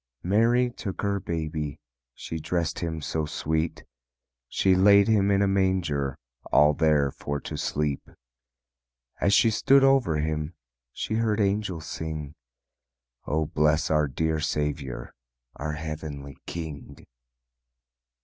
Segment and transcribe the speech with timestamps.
[0.23, 1.79] Mary took her baby,
[2.15, 3.83] She dressed Him so sweet,
[4.47, 6.17] She laid Him in a manger,
[6.51, 8.09] All there for to sleep.
[9.19, 10.55] As she stood over Him
[10.91, 12.33] She heard angels sing,
[13.27, 15.13] "O bless our dear Saviour,
[15.57, 17.05] Our heavenly King."